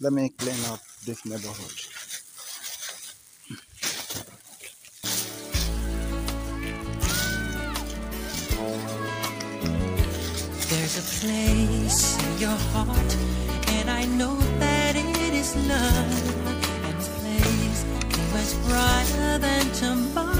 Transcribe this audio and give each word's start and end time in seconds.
let 0.00 0.12
me 0.12 0.28
clean 0.28 0.64
up 0.66 0.80
this 1.06 1.24
neighborhood. 1.24 1.72
There's 10.68 10.98
a 10.98 11.06
place 11.20 12.22
in 12.22 12.38
your 12.38 12.58
heart, 12.72 13.16
and 13.68 13.88
I 13.88 14.04
know 14.04 14.36
that 14.58 14.96
it 14.96 15.34
is 15.34 15.56
love. 15.68 16.46
And 16.84 16.98
this 16.98 17.08
place 17.20 17.84
much 18.34 18.52
brighter 18.68 19.38
than 19.38 19.64
tomorrow. 19.72 20.35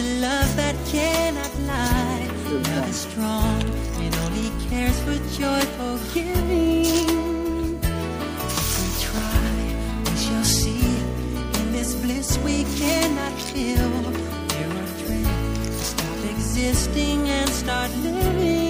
A 0.00 0.20
love 0.20 0.56
that 0.56 0.76
cannot 0.86 1.52
lie. 1.72 2.26
Love 2.50 2.88
is 2.88 3.00
strong 3.08 3.62
and 4.02 4.14
only 4.24 4.50
cares 4.68 4.98
for 5.04 5.16
joyful 5.38 5.98
giving. 6.14 6.86
If 8.56 8.70
we 8.78 8.86
try, 9.08 9.50
we 10.04 10.14
shall 10.24 10.44
see. 10.44 10.86
In 11.60 11.72
this 11.72 11.94
bliss 12.02 12.38
we 12.38 12.64
cannot 12.80 13.34
feel. 13.50 13.90
There 14.52 14.70
are 14.80 14.90
dreams 15.02 15.76
stop 15.92 16.20
existing 16.34 17.28
and 17.28 17.50
start 17.50 17.90
living. 17.96 18.69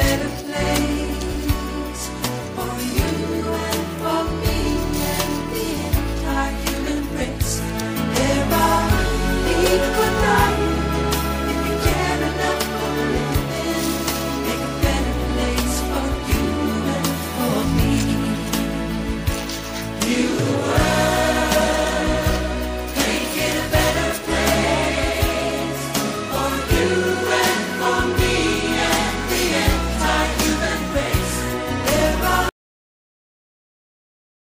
baby. 0.00 0.29